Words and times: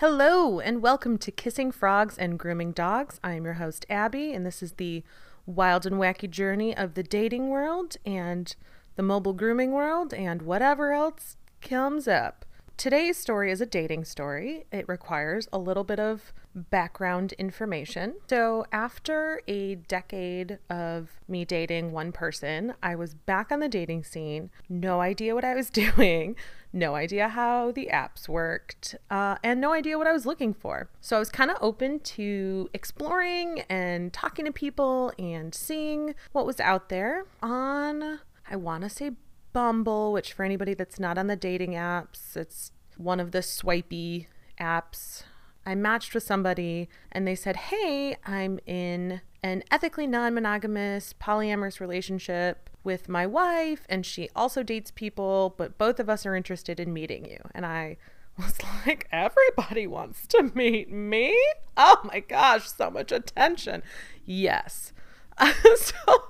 Hello, 0.00 0.60
and 0.60 0.80
welcome 0.80 1.18
to 1.18 1.30
Kissing 1.30 1.70
Frogs 1.70 2.16
and 2.16 2.38
Grooming 2.38 2.72
Dogs. 2.72 3.20
I 3.22 3.34
am 3.34 3.44
your 3.44 3.60
host, 3.60 3.84
Abby, 3.90 4.32
and 4.32 4.46
this 4.46 4.62
is 4.62 4.72
the 4.72 5.02
wild 5.44 5.84
and 5.84 5.96
wacky 5.96 6.30
journey 6.30 6.74
of 6.74 6.94
the 6.94 7.02
dating 7.02 7.50
world 7.50 7.98
and 8.06 8.56
the 8.96 9.02
mobile 9.02 9.34
grooming 9.34 9.72
world 9.72 10.14
and 10.14 10.40
whatever 10.40 10.94
else 10.94 11.36
comes 11.60 12.08
up. 12.08 12.46
Today's 12.80 13.18
story 13.18 13.52
is 13.52 13.60
a 13.60 13.66
dating 13.66 14.06
story. 14.06 14.64
It 14.72 14.88
requires 14.88 15.46
a 15.52 15.58
little 15.58 15.84
bit 15.84 16.00
of 16.00 16.32
background 16.54 17.34
information. 17.34 18.14
So, 18.26 18.64
after 18.72 19.42
a 19.46 19.74
decade 19.74 20.58
of 20.70 21.10
me 21.28 21.44
dating 21.44 21.92
one 21.92 22.10
person, 22.10 22.72
I 22.82 22.94
was 22.96 23.12
back 23.12 23.52
on 23.52 23.60
the 23.60 23.68
dating 23.68 24.04
scene, 24.04 24.48
no 24.66 25.02
idea 25.02 25.34
what 25.34 25.44
I 25.44 25.54
was 25.54 25.68
doing, 25.94 26.36
no 26.72 26.94
idea 26.94 27.28
how 27.28 27.70
the 27.70 27.90
apps 27.92 28.30
worked, 28.30 28.96
uh, 29.10 29.36
and 29.44 29.60
no 29.60 29.74
idea 29.74 29.98
what 29.98 30.06
I 30.06 30.12
was 30.12 30.24
looking 30.24 30.54
for. 30.54 30.88
So, 31.02 31.16
I 31.16 31.18
was 31.18 31.28
kind 31.28 31.50
of 31.50 31.58
open 31.60 32.00
to 32.00 32.70
exploring 32.72 33.60
and 33.68 34.10
talking 34.10 34.46
to 34.46 34.52
people 34.52 35.12
and 35.18 35.54
seeing 35.54 36.14
what 36.32 36.46
was 36.46 36.58
out 36.60 36.88
there 36.88 37.26
on, 37.42 38.20
I 38.50 38.56
want 38.56 38.84
to 38.84 38.88
say 38.88 39.10
Bumble, 39.52 40.12
which 40.12 40.32
for 40.32 40.44
anybody 40.44 40.74
that's 40.74 41.00
not 41.00 41.18
on 41.18 41.26
the 41.26 41.36
dating 41.36 41.72
apps, 41.72 42.36
it's 42.36 42.72
one 43.00 43.20
of 43.20 43.32
the 43.32 43.42
swipey 43.42 44.28
apps. 44.60 45.22
I 45.64 45.74
matched 45.74 46.14
with 46.14 46.22
somebody 46.22 46.88
and 47.10 47.26
they 47.26 47.34
said, 47.34 47.56
Hey, 47.56 48.16
I'm 48.24 48.60
in 48.66 49.20
an 49.42 49.62
ethically 49.70 50.06
non 50.06 50.34
monogamous 50.34 51.14
polyamorous 51.14 51.80
relationship 51.80 52.68
with 52.82 53.08
my 53.08 53.26
wife, 53.26 53.84
and 53.88 54.06
she 54.06 54.30
also 54.34 54.62
dates 54.62 54.90
people, 54.90 55.54
but 55.56 55.76
both 55.76 56.00
of 56.00 56.08
us 56.08 56.24
are 56.24 56.34
interested 56.34 56.80
in 56.80 56.92
meeting 56.92 57.26
you. 57.26 57.38
And 57.54 57.66
I 57.66 57.96
was 58.38 58.54
like, 58.86 59.08
Everybody 59.12 59.86
wants 59.86 60.26
to 60.28 60.50
meet 60.54 60.90
me? 60.90 61.36
Oh 61.76 62.00
my 62.04 62.20
gosh, 62.20 62.70
so 62.70 62.90
much 62.90 63.12
attention. 63.12 63.82
Yes. 64.24 64.92
so 65.76 66.29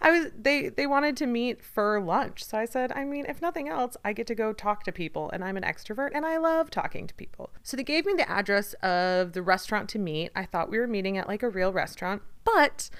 I 0.00 0.10
was 0.10 0.26
they 0.38 0.68
they 0.68 0.86
wanted 0.86 1.16
to 1.18 1.26
meet 1.26 1.62
for 1.62 2.00
lunch. 2.00 2.44
So 2.44 2.58
I 2.58 2.64
said, 2.64 2.92
I 2.92 3.04
mean, 3.04 3.26
if 3.26 3.40
nothing 3.40 3.68
else, 3.68 3.96
I 4.04 4.12
get 4.12 4.26
to 4.28 4.34
go 4.34 4.52
talk 4.52 4.84
to 4.84 4.92
people 4.92 5.30
and 5.30 5.44
I'm 5.44 5.56
an 5.56 5.62
extrovert 5.62 6.10
and 6.14 6.24
I 6.26 6.36
love 6.36 6.70
talking 6.70 7.06
to 7.06 7.14
people. 7.14 7.50
So 7.62 7.76
they 7.76 7.84
gave 7.84 8.06
me 8.06 8.14
the 8.14 8.28
address 8.30 8.74
of 8.74 9.32
the 9.32 9.42
restaurant 9.42 9.88
to 9.90 9.98
meet. 9.98 10.30
I 10.34 10.44
thought 10.44 10.70
we 10.70 10.78
were 10.78 10.86
meeting 10.86 11.18
at 11.18 11.28
like 11.28 11.42
a 11.42 11.48
real 11.48 11.72
restaurant, 11.72 12.22
but 12.44 12.90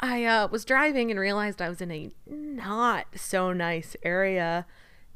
I 0.00 0.24
uh, 0.24 0.48
was 0.48 0.64
driving 0.64 1.10
and 1.10 1.20
realized 1.20 1.62
I 1.62 1.68
was 1.68 1.80
in 1.80 1.92
a 1.92 2.10
not 2.26 3.06
so 3.14 3.52
nice 3.52 3.96
area 4.02 4.66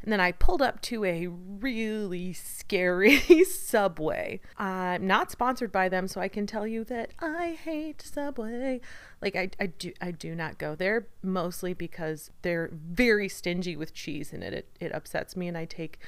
and 0.03 0.13
then 0.13 0.21
I 0.21 0.33
pulled 0.33 0.63
up 0.63 0.81
to 0.83 1.05
a 1.05 1.27
really 1.27 2.33
scary 2.33 3.19
Subway. 3.45 4.41
I'm 4.57 5.07
not 5.07 5.31
sponsored 5.31 5.73
by 5.73 5.89
them, 5.89 6.07
so 6.07 6.21
I 6.21 6.29
can 6.29 6.47
tell 6.47 6.67
you 6.67 6.85
that 6.85 7.11
I 7.19 7.59
hate 7.63 8.03
Subway. 8.03 8.81
Like 9.21 9.35
I, 9.35 9.51
I 9.59 9.67
do 9.67 9.93
I 10.01 10.11
do 10.11 10.35
not 10.35 10.59
go 10.59 10.75
there 10.75 11.09
mostly 11.23 11.75
because 11.75 12.31
they're 12.43 12.71
very 12.73 13.29
stingy 13.29 13.77
with 13.77 13.95
cheese 13.95 14.33
and 14.33 14.45
it, 14.45 14.53
it, 14.53 14.69
it 14.79 14.95
upsets 14.95 15.37
me 15.37 15.49
and 15.49 15.57
I 15.57 15.65
take 15.65 15.99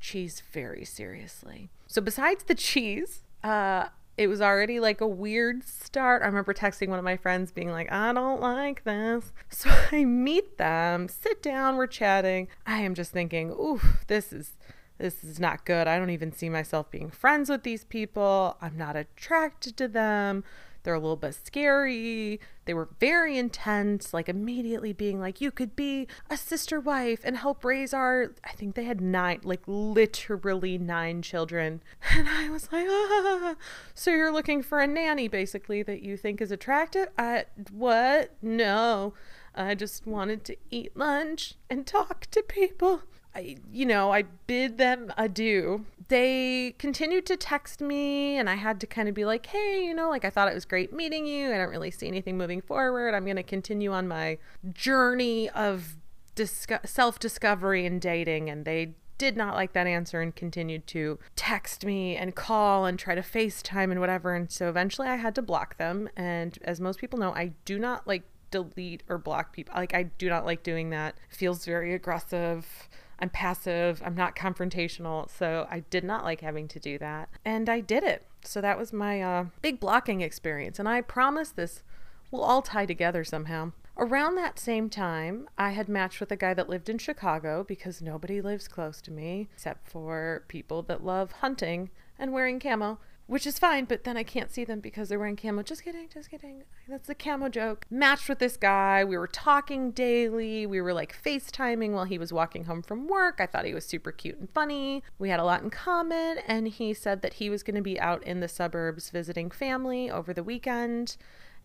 cheese 0.00 0.42
very 0.52 0.84
seriously. 0.84 1.70
So 1.86 2.00
besides 2.00 2.44
the 2.44 2.54
cheese, 2.54 3.24
uh 3.42 3.88
it 4.16 4.26
was 4.26 4.40
already 4.40 4.78
like 4.78 5.00
a 5.00 5.06
weird 5.06 5.64
start. 5.64 6.22
I 6.22 6.26
remember 6.26 6.52
texting 6.52 6.88
one 6.88 6.98
of 6.98 7.04
my 7.04 7.16
friends 7.16 7.50
being 7.50 7.70
like, 7.70 7.90
I 7.90 8.12
don't 8.12 8.40
like 8.40 8.84
this. 8.84 9.32
So 9.50 9.70
I 9.92 10.04
meet 10.04 10.58
them, 10.58 11.08
sit 11.08 11.42
down, 11.42 11.76
we're 11.76 11.86
chatting. 11.86 12.48
I 12.66 12.80
am 12.80 12.94
just 12.94 13.12
thinking, 13.12 13.50
ooh, 13.50 13.80
this 14.08 14.32
is 14.32 14.52
this 14.98 15.24
is 15.24 15.40
not 15.40 15.64
good. 15.64 15.88
I 15.88 15.98
don't 15.98 16.10
even 16.10 16.32
see 16.32 16.48
myself 16.48 16.90
being 16.90 17.10
friends 17.10 17.50
with 17.50 17.64
these 17.64 17.84
people. 17.84 18.56
I'm 18.60 18.76
not 18.76 18.96
attracted 18.96 19.76
to 19.78 19.88
them. 19.88 20.44
They're 20.82 20.94
a 20.94 20.98
little 20.98 21.16
bit 21.16 21.34
scary. 21.34 22.40
They 22.64 22.74
were 22.74 22.88
very 22.98 23.38
intense, 23.38 24.12
like 24.12 24.28
immediately 24.28 24.92
being 24.92 25.20
like, 25.20 25.40
you 25.40 25.50
could 25.50 25.76
be 25.76 26.08
a 26.28 26.36
sister 26.36 26.80
wife 26.80 27.20
and 27.24 27.36
help 27.36 27.64
raise 27.64 27.94
our. 27.94 28.32
I 28.44 28.52
think 28.52 28.74
they 28.74 28.84
had 28.84 29.00
nine, 29.00 29.40
like 29.44 29.62
literally 29.66 30.78
nine 30.78 31.22
children. 31.22 31.82
And 32.14 32.28
I 32.28 32.50
was 32.50 32.70
like, 32.70 32.86
ah. 32.88 33.56
So 33.94 34.10
you're 34.10 34.32
looking 34.32 34.62
for 34.62 34.80
a 34.80 34.86
nanny, 34.86 35.28
basically, 35.28 35.82
that 35.82 36.02
you 36.02 36.16
think 36.16 36.40
is 36.40 36.52
attractive? 36.52 37.08
I, 37.16 37.46
what? 37.70 38.34
No. 38.42 39.14
I 39.54 39.74
just 39.74 40.06
wanted 40.06 40.44
to 40.44 40.56
eat 40.70 40.96
lunch 40.96 41.54
and 41.68 41.86
talk 41.86 42.26
to 42.30 42.42
people. 42.42 43.02
I, 43.34 43.56
you 43.72 43.86
know, 43.86 44.12
I 44.12 44.24
bid 44.46 44.78
them 44.78 45.12
adieu. 45.16 45.86
They 46.08 46.74
continued 46.78 47.24
to 47.26 47.36
text 47.36 47.80
me, 47.80 48.36
and 48.36 48.50
I 48.50 48.56
had 48.56 48.80
to 48.80 48.86
kind 48.86 49.08
of 49.08 49.14
be 49.14 49.24
like, 49.24 49.46
hey, 49.46 49.82
you 49.84 49.94
know, 49.94 50.10
like 50.10 50.24
I 50.24 50.30
thought 50.30 50.48
it 50.48 50.54
was 50.54 50.64
great 50.64 50.92
meeting 50.92 51.26
you. 51.26 51.52
I 51.52 51.56
don't 51.56 51.70
really 51.70 51.90
see 51.90 52.08
anything 52.08 52.36
moving 52.36 52.60
forward. 52.60 53.14
I'm 53.14 53.24
going 53.24 53.36
to 53.36 53.42
continue 53.42 53.92
on 53.92 54.08
my 54.08 54.38
journey 54.74 55.48
of 55.50 55.96
disco- 56.34 56.80
self 56.84 57.18
discovery 57.18 57.86
and 57.86 58.00
dating. 58.00 58.50
And 58.50 58.64
they 58.64 58.94
did 59.16 59.36
not 59.36 59.54
like 59.54 59.72
that 59.72 59.86
answer 59.86 60.20
and 60.20 60.34
continued 60.34 60.86
to 60.88 61.18
text 61.36 61.86
me 61.86 62.16
and 62.16 62.34
call 62.34 62.84
and 62.84 62.98
try 62.98 63.14
to 63.14 63.22
FaceTime 63.22 63.90
and 63.90 64.00
whatever. 64.00 64.34
And 64.34 64.50
so 64.50 64.68
eventually 64.68 65.08
I 65.08 65.16
had 65.16 65.34
to 65.36 65.42
block 65.42 65.78
them. 65.78 66.10
And 66.16 66.58
as 66.62 66.80
most 66.80 66.98
people 66.98 67.18
know, 67.18 67.32
I 67.32 67.52
do 67.64 67.78
not 67.78 68.06
like 68.06 68.24
delete 68.50 69.02
or 69.08 69.18
block 69.18 69.52
people. 69.52 69.74
Like, 69.74 69.94
I 69.94 70.04
do 70.04 70.28
not 70.28 70.44
like 70.44 70.62
doing 70.62 70.90
that. 70.90 71.16
It 71.30 71.36
feels 71.36 71.64
very 71.64 71.94
aggressive 71.94 72.88
I'm 73.22 73.30
passive, 73.30 74.02
I'm 74.04 74.16
not 74.16 74.34
confrontational. 74.34 75.30
So 75.30 75.68
I 75.70 75.80
did 75.90 76.02
not 76.02 76.24
like 76.24 76.40
having 76.40 76.66
to 76.68 76.80
do 76.80 76.98
that. 76.98 77.28
And 77.44 77.68
I 77.68 77.78
did 77.78 78.02
it. 78.02 78.26
So 78.44 78.60
that 78.60 78.76
was 78.76 78.92
my 78.92 79.22
uh, 79.22 79.46
big 79.62 79.78
blocking 79.78 80.22
experience. 80.22 80.80
And 80.80 80.88
I 80.88 81.02
promise 81.02 81.50
this 81.50 81.84
will 82.32 82.42
all 82.42 82.62
tie 82.62 82.84
together 82.84 83.22
somehow. 83.22 83.70
Around 83.96 84.34
that 84.36 84.58
same 84.58 84.90
time, 84.90 85.48
I 85.56 85.70
had 85.70 85.88
matched 85.88 86.18
with 86.18 86.32
a 86.32 86.36
guy 86.36 86.52
that 86.54 86.68
lived 86.68 86.88
in 86.88 86.98
Chicago 86.98 87.62
because 87.62 88.02
nobody 88.02 88.40
lives 88.40 88.66
close 88.66 89.00
to 89.02 89.12
me 89.12 89.48
except 89.52 89.88
for 89.88 90.44
people 90.48 90.82
that 90.82 91.04
love 91.04 91.30
hunting 91.32 91.90
and 92.18 92.32
wearing 92.32 92.58
camo 92.58 92.98
which 93.26 93.46
is 93.46 93.58
fine, 93.58 93.84
but 93.84 94.04
then 94.04 94.16
I 94.16 94.22
can't 94.22 94.50
see 94.50 94.64
them 94.64 94.80
because 94.80 95.08
they're 95.08 95.18
wearing 95.18 95.36
camo. 95.36 95.62
Just 95.62 95.84
kidding, 95.84 96.08
just 96.12 96.30
kidding. 96.30 96.64
That's 96.88 97.06
the 97.06 97.14
camo 97.14 97.48
joke. 97.48 97.86
Matched 97.90 98.28
with 98.28 98.38
this 98.38 98.56
guy. 98.56 99.04
We 99.04 99.16
were 99.16 99.26
talking 99.26 99.90
daily. 99.90 100.66
We 100.66 100.80
were 100.80 100.92
like 100.92 101.16
FaceTiming 101.22 101.92
while 101.92 102.04
he 102.04 102.18
was 102.18 102.32
walking 102.32 102.64
home 102.64 102.82
from 102.82 103.06
work. 103.06 103.36
I 103.38 103.46
thought 103.46 103.64
he 103.64 103.74
was 103.74 103.86
super 103.86 104.12
cute 104.12 104.38
and 104.38 104.50
funny. 104.50 105.02
We 105.18 105.28
had 105.28 105.40
a 105.40 105.44
lot 105.44 105.62
in 105.62 105.70
common, 105.70 106.38
and 106.46 106.68
he 106.68 106.92
said 106.94 107.22
that 107.22 107.34
he 107.34 107.48
was 107.48 107.62
going 107.62 107.76
to 107.76 107.82
be 107.82 107.98
out 108.00 108.22
in 108.24 108.40
the 108.40 108.48
suburbs 108.48 109.10
visiting 109.10 109.50
family 109.50 110.10
over 110.10 110.32
the 110.32 110.44
weekend 110.44 111.16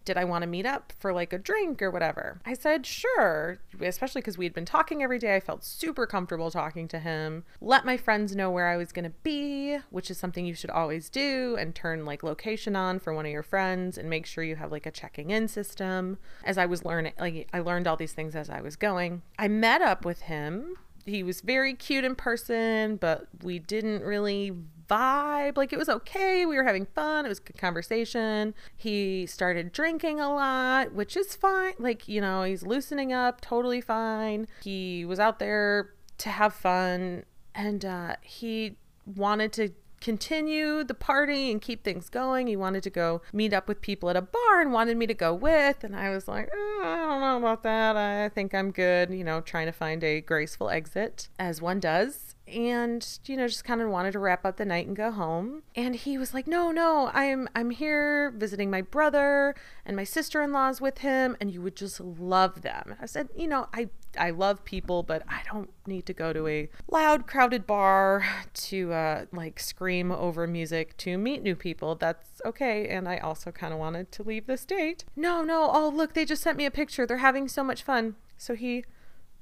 did 0.08 0.18
I 0.18 0.24
want 0.24 0.44
to 0.44 0.48
meet 0.48 0.66
up 0.66 0.94
for 0.98 1.12
like 1.12 1.34
a 1.34 1.38
drink 1.38 1.82
or 1.82 1.92
whatever? 1.92 2.40
I 2.46 2.54
said, 2.54 2.86
sure, 2.86 3.60
especially 3.82 4.22
because 4.22 4.38
we 4.38 4.46
had 4.46 4.54
been 4.54 4.64
talking 4.64 5.04
every 5.04 5.20
day. 5.20 5.36
I 5.36 5.42
felt 5.42 5.66
super 5.66 6.08
comfortable 6.08 6.50
talking 6.50 6.88
to 6.88 7.00
him. 7.00 7.44
Let 7.60 7.86
my 7.86 7.98
friends 7.98 8.34
know 8.34 8.50
where 8.50 8.68
I 8.68 8.78
was 8.78 8.94
going 8.94 9.04
to 9.04 9.14
be, 9.22 9.78
which 9.90 10.10
is 10.10 10.18
something 10.18 10.46
you 10.46 10.56
should 10.56 10.70
always 10.70 11.10
do, 11.10 11.58
and 11.60 11.76
turn 11.76 12.06
like 12.06 12.24
location 12.24 12.74
on 12.74 13.00
for 13.00 13.14
one 13.14 13.26
of 13.26 13.32
your 13.34 13.44
friends 13.44 13.98
and 13.98 14.10
make 14.10 14.26
sure 14.26 14.46
you 14.46 14.56
have 14.56 14.72
like 14.72 14.86
a 14.86 14.92
checking 14.92 15.30
in 15.30 15.50
system. 15.50 16.18
As 16.46 16.58
I 16.58 16.66
was 16.66 16.86
learning, 16.86 17.12
like 17.20 17.50
I 17.52 17.60
learned 17.60 17.86
all 17.86 17.98
these 17.98 18.14
things 18.14 18.34
as 18.34 18.50
I 18.50 18.62
was 18.62 18.78
going. 18.78 19.24
I 19.38 19.50
met 19.50 19.82
up 19.82 20.06
with 20.06 20.22
him 20.22 20.78
he 21.06 21.24
was 21.24 21.40
very 21.40 21.74
cute 21.74 22.04
in 22.04 22.16
person, 22.16 22.98
but 22.98 23.28
we 23.42 23.60
didn't 23.60 24.04
really 24.04 24.52
vibe. 24.88 25.58
Like 25.58 25.74
it 25.74 25.80
was 25.80 25.90
okay. 25.90 26.46
We 26.46 26.56
were 26.56 26.64
having 26.64 26.86
fun. 26.86 27.26
It 27.26 27.30
was 27.30 27.40
good 27.40 27.58
conversation. 27.58 28.54
He 28.76 29.26
started 29.26 29.72
drinking 29.72 30.20
a 30.20 30.34
lot, 30.34 30.94
which 30.94 31.16
is 31.18 31.36
fine. 31.36 31.74
Like, 31.80 32.08
you 32.08 32.22
know, 32.22 32.44
he's 32.44 32.64
loosening 32.64 33.14
up, 33.14 33.42
totally 33.42 33.82
fine. 33.82 34.48
He 34.64 35.06
was 35.06 35.20
out 35.20 35.40
there 35.40 35.94
to 36.20 36.30
have 36.30 36.54
fun 36.54 37.24
and 37.54 37.84
uh, 37.86 38.16
he 38.22 38.78
wanted 39.06 39.54
to 39.54 39.70
continue 40.00 40.84
the 40.84 40.94
party 40.94 41.52
and 41.52 41.60
keep 41.60 41.84
things 41.84 42.08
going. 42.10 42.46
He 42.48 42.56
wanted 42.56 42.84
to 42.84 42.90
go 42.90 43.22
meet 43.34 43.52
up 43.52 43.68
with 43.68 43.82
people 43.82 44.10
at 44.10 44.16
a 44.16 44.22
bar 44.22 44.62
and 44.62 44.72
wanted 44.72 44.96
me 44.96 45.08
to 45.08 45.14
go 45.14 45.34
with. 45.34 45.84
And 45.84 45.96
I 45.96 46.12
was 46.12 46.28
like, 46.28 46.50
oh, 46.54 46.82
I 46.86 46.98
don't 46.98 47.22
know 47.22 47.38
about 47.38 47.64
that. 47.64 47.98
I 47.98 48.30
think 48.30 48.54
I'm 48.54 48.72
good, 48.72 49.10
you 49.10 49.24
know, 49.24 49.42
trying 49.42 49.66
to 49.66 49.72
find 49.72 50.04
a 50.04 50.22
graceful 50.22 50.70
exit, 50.70 51.30
as 51.40 51.62
one 51.62 51.80
does 51.80 52.36
and 52.48 53.20
you 53.26 53.36
know 53.36 53.48
just 53.48 53.64
kind 53.64 53.82
of 53.82 53.90
wanted 53.90 54.12
to 54.12 54.20
wrap 54.20 54.46
up 54.46 54.58
the 54.58 54.66
night 54.66 54.88
and 54.88 54.96
go 54.96 55.12
home. 55.12 55.64
And 55.76 55.96
he 55.96 56.18
was 56.18 56.34
like 56.34 56.48
no 56.48 56.72
no 56.72 57.12
i'm 57.14 57.48
i'm 57.56 57.72
here 57.72 58.32
visiting 58.32 58.70
my 58.72 58.82
brother 58.82 59.56
and 59.86 59.96
my 59.96 60.04
sister-in-law's 60.04 60.80
with 60.80 61.00
him 61.00 61.36
and 61.40 61.52
you 61.52 61.62
would 61.62 61.76
just 61.76 62.00
love 62.00 62.62
them. 62.62 62.96
I 63.02 63.06
said 63.06 63.30
you 63.36 63.48
know 63.48 63.68
i 63.74 63.90
i 64.18 64.30
love 64.30 64.64
people 64.64 65.04
but 65.04 65.24
i 65.28 65.42
don't 65.52 65.70
need 65.86 66.06
to 66.06 66.14
go 66.14 66.34
to 66.34 66.48
a 66.48 66.70
loud 66.90 67.28
crowded 67.28 67.68
bar 67.68 68.26
to 68.54 68.94
uh 68.94 69.26
like 69.32 69.60
scream 69.60 70.12
over 70.12 70.48
music 70.48 70.96
to 70.98 71.18
meet 71.18 71.44
new 71.44 71.56
people. 71.56 71.96
That's 71.96 72.42
okay 72.46 72.88
and 72.88 73.08
i 73.08 73.18
also 73.18 73.52
kind 73.52 73.74
of 73.74 73.80
wanted 73.80 74.12
to 74.14 74.24
leave 74.24 74.48
the 74.48 74.58
state. 74.58 75.04
No 75.16 75.44
no 75.44 75.70
oh 75.72 75.90
look 75.90 76.14
they 76.14 76.26
just 76.26 76.44
sent 76.44 76.58
me 76.58 76.66
a 76.66 76.72
picture. 76.72 77.06
They're 77.06 77.18
having 77.18 77.48
so 77.48 77.64
much 77.64 77.84
fun. 77.84 78.16
So 78.38 78.56
he 78.56 78.86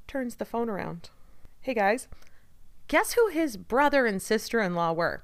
turns 0.07 0.35
the 0.35 0.45
phone 0.45 0.69
around. 0.69 1.09
Hey 1.61 1.73
guys 1.73 2.07
Guess 2.87 3.13
who 3.13 3.29
his 3.29 3.57
brother 3.57 4.05
and 4.05 4.21
sister 4.21 4.61
in 4.61 4.75
law 4.75 4.93
were? 4.93 5.23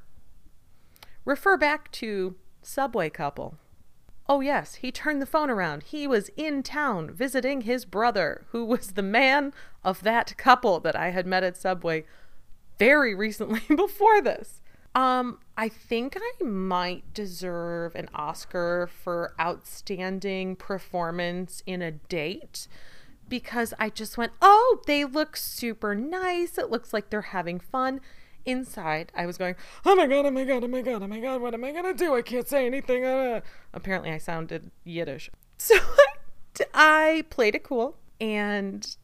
Refer 1.25 1.57
back 1.57 1.91
to 1.93 2.35
Subway 2.63 3.09
couple. 3.09 3.57
Oh, 4.27 4.39
yes, 4.39 4.75
he 4.75 4.91
turned 4.91 5.21
the 5.21 5.25
phone 5.25 5.49
around. 5.49 5.83
He 5.83 6.07
was 6.07 6.29
in 6.37 6.63
town 6.63 7.11
visiting 7.11 7.61
his 7.61 7.85
brother, 7.85 8.45
who 8.51 8.65
was 8.65 8.91
the 8.93 9.03
man 9.03 9.53
of 9.83 10.03
that 10.03 10.37
couple 10.37 10.79
that 10.79 10.95
I 10.95 11.09
had 11.09 11.27
met 11.27 11.43
at 11.43 11.57
Subway 11.57 12.05
very 12.79 13.13
recently 13.13 13.61
before 13.75 14.21
this. 14.21 14.61
Um, 14.93 15.39
I 15.55 15.69
think 15.69 16.17
I 16.19 16.43
might 16.43 17.13
deserve 17.13 17.95
an 17.95 18.09
Oscar 18.13 18.89
for 18.91 19.33
outstanding 19.39 20.55
performance 20.55 21.63
in 21.65 21.81
a 21.81 21.91
date 21.91 22.67
because 23.31 23.73
I 23.79 23.89
just 23.89 24.17
went, 24.17 24.33
oh, 24.41 24.81
they 24.85 25.05
look 25.05 25.37
super 25.37 25.95
nice. 25.95 26.57
It 26.57 26.69
looks 26.69 26.91
like 26.91 27.09
they're 27.09 27.21
having 27.21 27.59
fun. 27.59 28.01
Inside, 28.43 29.11
I 29.15 29.27
was 29.27 29.37
going, 29.37 29.55
oh 29.85 29.95
my 29.95 30.07
god, 30.07 30.25
oh 30.25 30.31
my 30.31 30.43
god, 30.43 30.63
oh 30.63 30.67
my 30.67 30.81
god, 30.81 31.03
oh 31.03 31.07
my 31.07 31.19
god, 31.19 31.41
what 31.41 31.53
am 31.53 31.63
I 31.63 31.71
gonna 31.71 31.93
do? 31.93 32.15
I 32.15 32.23
can't 32.23 32.47
say 32.47 32.65
anything. 32.65 33.05
Uh. 33.05 33.41
Apparently, 33.71 34.11
I 34.11 34.17
sounded 34.17 34.69
Yiddish. 34.83 35.31
So 36.53 36.65
I 36.73 37.23
played 37.29 37.55
it 37.55 37.63
cool 37.63 37.95
and 38.19 38.97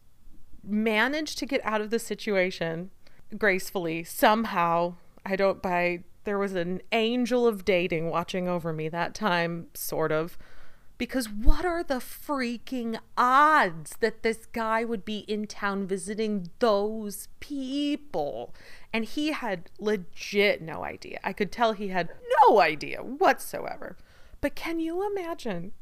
managed 0.62 1.38
to 1.38 1.46
get 1.46 1.62
out 1.64 1.80
of 1.80 1.92
the 1.92 2.00
situation 2.00 2.92
gracefully 3.38 4.04
somehow. 4.04 4.96
I 5.26 5.38
don't 5.38 5.62
buy, 5.62 6.04
there 6.26 6.38
was 6.38 6.56
an 6.56 6.82
angel 6.92 7.48
of 7.48 7.64
dating 7.64 8.10
watching 8.10 8.50
over 8.50 8.74
me 8.74 8.90
that 8.90 9.14
time, 9.14 9.68
sort 9.76 10.12
of. 10.12 10.38
Because 10.98 11.30
what 11.30 11.64
are 11.64 11.84
the 11.84 11.96
freaking 11.96 12.98
odds 13.18 13.98
that 14.00 14.24
this 14.24 14.48
guy 14.48 14.84
would 14.84 15.06
be 15.06 15.20
in 15.20 15.46
town 15.46 15.86
visiting 15.86 16.50
those 16.60 17.28
people? 17.40 18.54
And 18.92 19.06
he 19.06 19.32
had 19.32 19.70
legit 19.80 20.62
no 20.62 20.84
idea. 20.84 21.20
I 21.24 21.34
could 21.34 21.52
tell 21.52 21.74
he 21.74 21.90
had 21.90 22.10
no 22.48 22.60
idea 22.60 23.04
whatsoever. 23.04 23.96
But 24.42 24.56
can 24.56 24.80
you 24.80 25.06
imagine? 25.06 25.74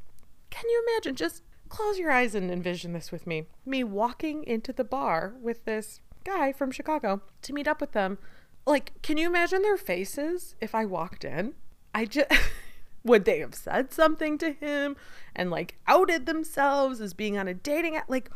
Can 0.50 0.70
you 0.70 0.86
imagine? 0.90 1.16
Just 1.16 1.44
close 1.70 1.98
your 1.98 2.12
eyes 2.12 2.36
and 2.36 2.52
envision 2.52 2.92
this 2.92 3.12
with 3.12 3.26
me. 3.26 3.46
Me 3.66 3.84
walking 3.84 4.44
into 4.44 4.74
the 4.74 4.84
bar 4.84 5.34
with 5.42 5.64
this 5.64 6.02
guy 6.26 6.52
from 6.52 6.72
Chicago 6.72 7.22
to 7.42 7.54
meet 7.54 7.68
up 7.68 7.80
with 7.80 7.94
them. 7.94 8.18
Like, 8.66 9.02
can 9.02 9.18
you 9.18 9.28
imagine 9.28 9.62
their 9.62 9.78
faces 9.78 10.56
if 10.60 10.76
I 10.76 10.86
walked 10.86 11.24
in? 11.24 11.54
I 11.94 12.06
just. 12.06 12.32
would 13.06 13.24
they 13.24 13.40
have 13.40 13.56
said 13.56 13.94
something 13.94 14.38
to 14.40 14.52
him 14.52 14.98
and 15.36 15.52
like 15.52 15.78
outed 15.88 16.26
themselves 16.26 17.00
as 17.00 17.14
being 17.14 17.38
on 17.38 17.48
a 17.48 17.54
dating 17.54 17.96
app? 17.96 18.10
Like, 18.10 18.30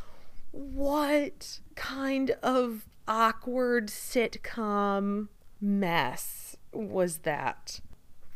what 0.52 1.60
kind 1.76 2.32
of 2.44 2.88
awkward 3.08 3.88
sitcom 3.88 5.28
mess 5.60 6.56
was 6.72 7.20
that? 7.20 7.82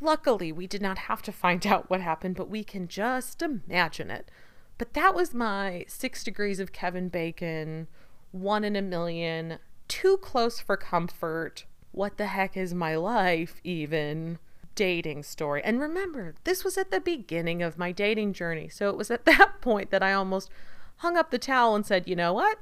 Luckily, 0.02 0.52
we 0.52 0.68
did 0.68 0.82
not 0.82 0.98
have 0.98 1.22
to 1.22 1.32
find 1.32 1.66
out 1.66 1.90
what 1.90 2.02
happened, 2.02 2.36
but 2.36 2.50
we 2.50 2.64
can 2.64 2.88
just 2.88 3.42
imagine 3.42 4.12
it. 4.12 4.30
But 4.78 4.96
that 4.96 5.16
was 5.16 5.34
my 5.34 5.86
six 5.88 6.24
degrees 6.24 6.60
of 6.60 6.74
Kevin 6.74 7.10
Bacon, 7.10 7.88
one 8.32 8.64
in 8.64 8.76
a 8.76 8.82
million, 8.82 9.60
too 9.88 10.18
close 10.18 10.60
for 10.60 10.76
comfort. 10.76 11.66
What 11.92 12.18
the 12.18 12.26
heck 12.26 12.58
is 12.58 12.74
my 12.74 12.96
life, 12.96 13.62
even? 13.64 14.40
Dating 14.76 15.24
story. 15.24 15.62
And 15.64 15.80
remember, 15.80 16.36
this 16.44 16.64
was 16.64 16.78
at 16.78 16.92
the 16.92 17.00
beginning 17.00 17.62
of 17.62 17.78
my 17.78 17.92
dating 17.92 18.34
journey. 18.34 18.70
So 18.70 18.90
it 18.90 18.98
was 18.98 19.12
at 19.12 19.26
that 19.26 19.62
point 19.62 19.92
that 19.92 20.04
I 20.04 20.14
almost 20.14 20.50
hung 20.98 21.18
up 21.18 21.32
the 21.32 21.40
towel 21.40 21.76
and 21.76 21.86
said, 21.86 22.08
you 22.08 22.16
know 22.16 22.34
what? 22.34 22.60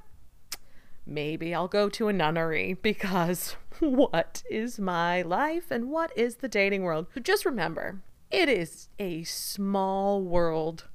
Maybe 1.06 1.54
I'll 1.54 1.68
go 1.68 1.90
to 1.90 2.08
a 2.08 2.14
nunnery 2.14 2.74
because 2.82 3.56
what 3.80 4.44
is 4.50 4.80
my 4.80 5.22
life 5.22 5.72
and 5.72 5.90
what 5.90 6.16
is 6.18 6.38
the 6.38 6.48
dating 6.48 6.84
world? 6.84 7.08
Just 7.22 7.46
remember, 7.46 8.02
it 8.30 8.50
is 8.50 8.90
a 9.00 9.24
small 9.24 10.22
world 10.22 10.88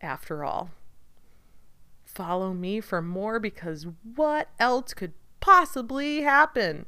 after 0.00 0.44
all. 0.44 0.70
Follow 2.04 2.52
me 2.54 2.80
for 2.80 3.02
more 3.02 3.40
because 3.40 3.86
what 4.14 4.48
else 4.60 4.94
could 4.94 5.12
possibly 5.40 6.22
happen? 6.22 6.86